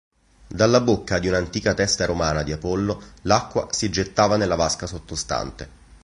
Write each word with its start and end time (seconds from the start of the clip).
Dalla 0.47 0.81
bocca 0.81 1.19
di 1.19 1.27
un'antica 1.27 1.75
testa 1.75 2.07
romana 2.07 2.41
di 2.41 2.51
Apollo 2.51 2.99
l'acqua 3.21 3.67
si 3.69 3.91
gettava 3.91 4.35
nella 4.35 4.55
vasca 4.55 4.87
sottostante. 4.87 5.69